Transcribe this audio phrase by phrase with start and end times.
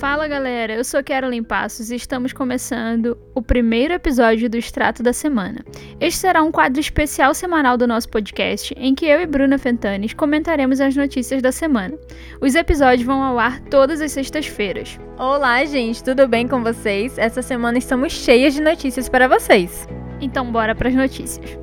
[0.00, 5.12] Fala galera, eu sou Carolyn Passos e estamos começando o primeiro episódio do Extrato da
[5.12, 5.62] Semana.
[6.00, 10.14] Este será um quadro especial semanal do nosso podcast em que eu e Bruna Fentanes
[10.14, 11.98] comentaremos as notícias da semana.
[12.40, 14.98] Os episódios vão ao ar todas as sextas-feiras.
[15.18, 17.18] Olá, gente, tudo bem com vocês?
[17.18, 19.86] Essa semana estamos cheias de notícias para vocês.
[20.18, 21.59] Então, bora para as notícias.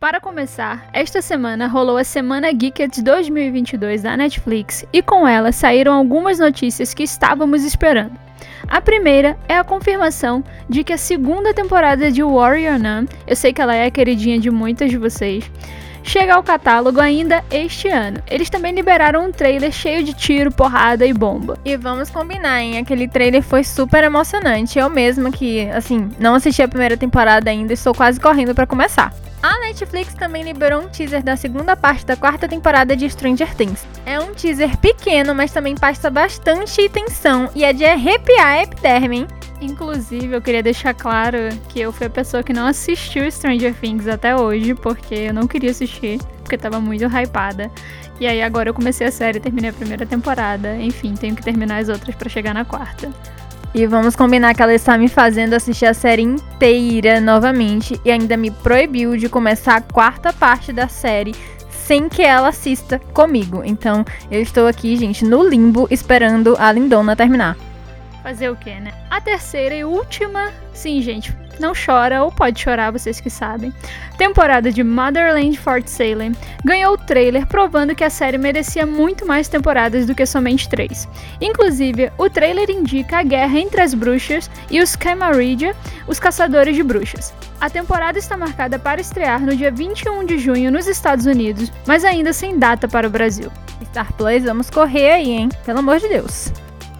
[0.00, 5.92] Para começar, esta semana rolou a Semana Geekets 2022 da Netflix e com ela saíram
[5.92, 8.18] algumas notícias que estávamos esperando.
[8.66, 13.52] A primeira é a confirmação de que a segunda temporada de Warrior Nun, eu sei
[13.52, 15.44] que ela é a queridinha de muitas de vocês,
[16.02, 18.22] chega ao catálogo ainda este ano.
[18.26, 21.58] Eles também liberaram um trailer cheio de tiro, porrada e bomba.
[21.62, 22.78] E vamos combinar, hein?
[22.78, 24.78] Aquele trailer foi super emocionante.
[24.78, 29.12] Eu mesma que, assim, não assisti a primeira temporada ainda, estou quase correndo para começar.
[29.42, 33.86] A Netflix também liberou um teaser da segunda parte da quarta temporada de Stranger Things.
[34.04, 39.18] É um teaser pequeno, mas também passa bastante tensão e é de arrepiar a epiderme,
[39.20, 39.26] hein?
[39.62, 44.06] Inclusive, eu queria deixar claro que eu fui a pessoa que não assistiu Stranger Things
[44.06, 47.70] até hoje, porque eu não queria assistir, porque tava muito hypada.
[48.18, 51.78] E aí agora eu comecei a série, terminei a primeira temporada, enfim, tenho que terminar
[51.78, 53.10] as outras para chegar na quarta.
[53.72, 58.36] E vamos combinar que ela está me fazendo assistir a série inteira novamente e ainda
[58.36, 61.34] me proibiu de começar a quarta parte da série
[61.70, 63.62] sem que ela assista comigo.
[63.64, 67.56] Então eu estou aqui, gente, no limbo esperando a Lindona terminar.
[68.22, 68.92] Fazer o quê, né?
[69.10, 73.72] A terceira e última, sim, gente, não chora ou pode chorar, vocês que sabem.
[74.16, 76.32] Temporada de Motherland Fort Salem
[76.64, 81.08] ganhou o trailer provando que a série merecia muito mais temporadas do que somente três.
[81.40, 85.74] Inclusive, o trailer indica a guerra entre as bruxas e os Camarilla,
[86.06, 87.32] os caçadores de bruxas.
[87.60, 92.04] A temporada está marcada para estrear no dia 21 de junho nos Estados Unidos, mas
[92.04, 93.50] ainda sem data para o Brasil.
[93.90, 95.48] Star Plus, vamos correr aí, hein?
[95.64, 96.52] Pelo amor de Deus.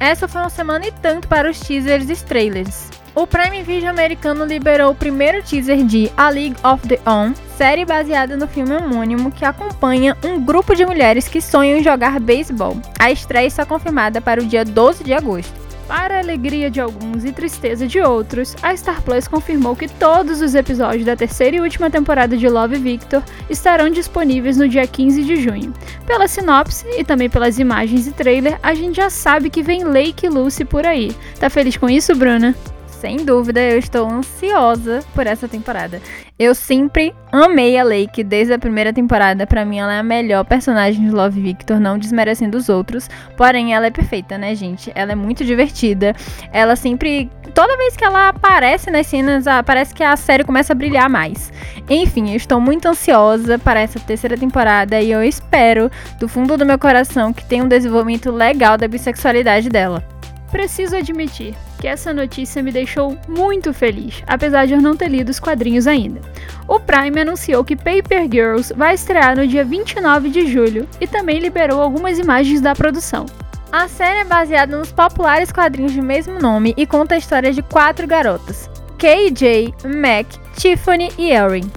[0.00, 2.88] Essa foi uma semana e tanto para os teasers e trailers.
[3.16, 7.84] O Prime Video americano liberou o primeiro teaser de A League of Their Own, série
[7.84, 12.76] baseada no filme homônimo que acompanha um grupo de mulheres que sonham em jogar beisebol.
[12.96, 15.67] A estreia está confirmada para o dia 12 de agosto.
[15.88, 20.42] Para a alegria de alguns e tristeza de outros, a Star Plus confirmou que todos
[20.42, 25.24] os episódios da terceira e última temporada de Love Victor estarão disponíveis no dia 15
[25.24, 25.72] de junho.
[26.06, 30.28] Pela sinopse e também pelas imagens e trailer, a gente já sabe que vem Lake
[30.28, 31.16] Lucy por aí.
[31.40, 32.54] Tá feliz com isso, Bruna?
[33.00, 36.02] Sem dúvida, eu estou ansiosa por essa temporada.
[36.36, 39.46] Eu sempre amei a Lake desde a primeira temporada.
[39.46, 43.08] Para mim, ela é a melhor personagem de Love Victor, não desmerecendo os outros.
[43.36, 44.90] Porém, ela é perfeita, né, gente?
[44.96, 46.12] Ela é muito divertida.
[46.52, 47.30] Ela sempre.
[47.54, 51.52] Toda vez que ela aparece nas cenas, parece que a série começa a brilhar mais.
[51.88, 55.88] Enfim, eu estou muito ansiosa para essa terceira temporada e eu espero,
[56.18, 60.02] do fundo do meu coração, que tenha um desenvolvimento legal da bissexualidade dela.
[60.50, 65.30] Preciso admitir que essa notícia me deixou muito feliz, apesar de eu não ter lido
[65.30, 66.20] os quadrinhos ainda.
[66.66, 71.38] O Prime anunciou que Paper Girls vai estrear no dia 29 de julho e também
[71.38, 73.26] liberou algumas imagens da produção.
[73.70, 77.62] A série é baseada nos populares quadrinhos de mesmo nome e conta a história de
[77.62, 78.68] quatro garotas:
[78.98, 81.70] KJ, Mac, Tiffany e Erin.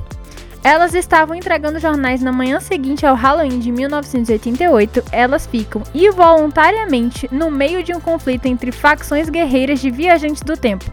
[0.64, 5.04] Elas estavam entregando jornais na manhã seguinte ao Halloween de 1988.
[5.12, 10.86] Elas ficam involuntariamente no meio de um conflito entre facções guerreiras de viajantes do tempo,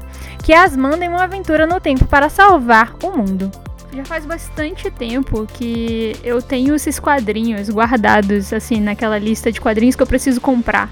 [0.43, 3.51] que as mandam em uma aventura no tempo para salvar o mundo.
[3.93, 9.97] Já faz bastante tempo que eu tenho esses quadrinhos guardados assim naquela lista de quadrinhos
[9.97, 10.91] que eu preciso comprar.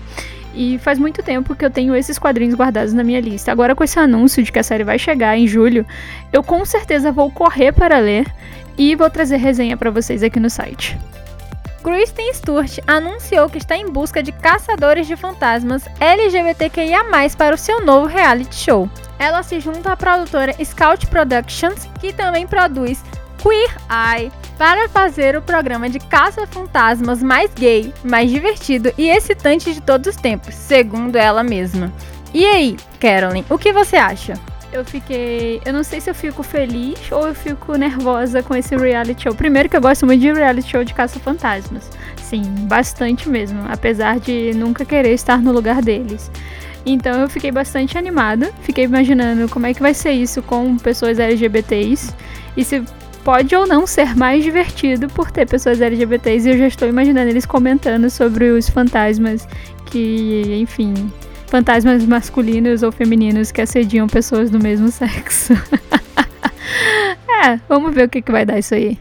[0.56, 3.52] E faz muito tempo que eu tenho esses quadrinhos guardados na minha lista.
[3.52, 5.84] Agora, com esse anúncio de que a série vai chegar em julho,
[6.32, 8.26] eu com certeza vou correr para ler
[8.78, 10.98] e vou trazer resenha para vocês aqui no site.
[11.84, 17.04] Kristen Stewart anunciou que está em busca de caçadores de fantasmas LGBTQIA+,
[17.36, 18.90] para o seu novo reality show.
[19.18, 23.04] Ela se junta à produtora Scout Productions, que também produz
[23.40, 29.80] Queer Eye, para fazer o programa de caça-fantasmas mais gay, mais divertido e excitante de
[29.80, 31.92] todos os tempos, segundo ela mesma.
[32.32, 34.34] E aí, Carolyn, o que você acha?
[34.76, 35.60] eu fiquei.
[35.64, 39.34] Eu não sei se eu fico feliz ou eu fico nervosa com esse reality show.
[39.34, 41.90] Primeiro que eu gosto muito de reality show de caça-fantasmas.
[42.22, 43.60] Sim, bastante mesmo.
[43.68, 46.30] Apesar de nunca querer estar no lugar deles.
[46.84, 48.52] Então eu fiquei bastante animada.
[48.62, 52.14] Fiquei imaginando como é que vai ser isso com pessoas LGBTs.
[52.56, 52.82] E se
[53.26, 56.48] pode ou não ser mais divertido por ter pessoas LGBTs.
[56.48, 59.48] E eu já estou imaginando eles comentando sobre os fantasmas
[59.86, 60.94] que, enfim,
[61.48, 65.54] fantasmas masculinos ou femininos que assediam pessoas do mesmo sexo.
[67.28, 68.96] é, vamos ver o que, que vai dar isso aí.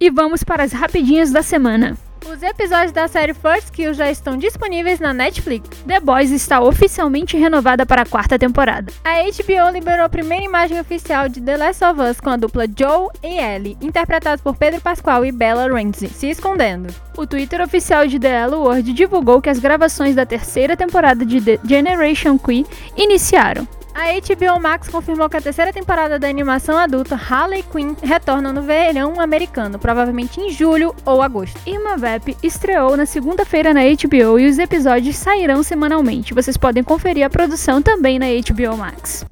[0.00, 1.96] E vamos para as rapidinhas da semana.
[2.30, 5.66] Os episódios da série First Kill já estão disponíveis na Netflix.
[5.86, 8.92] The Boys está oficialmente renovada para a quarta temporada.
[9.02, 12.66] A HBO liberou a primeira imagem oficial de The Last of Us com a dupla
[12.66, 16.94] Joe e Ellie, interpretados por Pedro Pascal e Bella Ramsey, se escondendo.
[17.16, 21.40] O Twitter oficial de The L Word divulgou que as gravações da terceira temporada de
[21.40, 23.66] The Generation Queen iniciaram.
[23.98, 28.62] A HBO Max confirmou que a terceira temporada da animação adulta Harley Quinn retorna no
[28.62, 31.60] verão americano, provavelmente em julho ou agosto.
[31.66, 36.32] Irma Vep estreou na segunda-feira na HBO e os episódios sairão semanalmente.
[36.32, 39.26] Vocês podem conferir a produção também na HBO Max.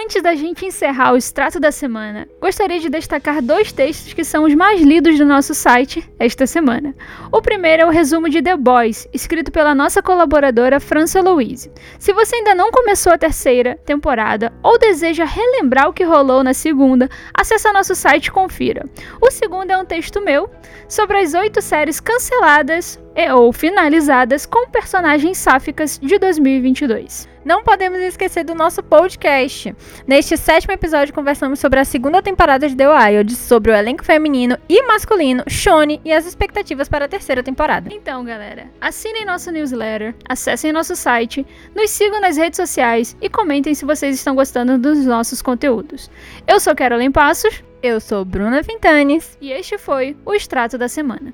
[0.00, 4.44] Antes da gente encerrar o extrato da semana, gostaria de destacar dois textos que são
[4.44, 6.94] os mais lidos do nosso site esta semana.
[7.32, 11.72] O primeiro é o resumo de The Boys, escrito pela nossa colaboradora França Louise.
[11.98, 16.54] Se você ainda não começou a terceira temporada ou deseja relembrar o que rolou na
[16.54, 18.84] segunda, acesse nosso site e confira.
[19.20, 20.48] O segundo é um texto meu
[20.88, 27.28] sobre as oito séries canceladas e ou finalizadas com personagens sáficas de 2022.
[27.44, 29.74] Não podemos esquecer do nosso podcast.
[30.06, 34.56] Neste sétimo episódio, conversamos sobre a segunda temporada de The Wild, sobre o elenco feminino
[34.68, 37.92] e masculino, Shone e as expectativas para a terceira temporada.
[37.92, 41.44] Então, galera, assinem nosso newsletter, acessem nosso site,
[41.74, 46.08] nos sigam nas redes sociais e comentem se vocês estão gostando dos nossos conteúdos.
[46.46, 47.64] Eu sou Carolyn Passos.
[47.80, 49.36] Eu sou Bruna Fintanes.
[49.40, 51.32] E este foi o Extrato da Semana.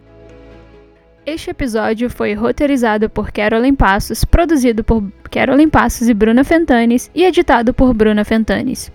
[1.26, 7.24] Este episódio foi roteirizado por Carolyn Passos, produzido por Carolyn Passos e Bruna Fentanes e
[7.24, 8.92] editado por Bruna Fentanes.